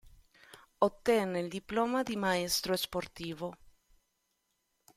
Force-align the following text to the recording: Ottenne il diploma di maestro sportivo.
Ottenne 0.79 1.41
il 1.41 1.47
diploma 1.47 2.01
di 2.01 2.15
maestro 2.15 2.75
sportivo. 2.75 3.55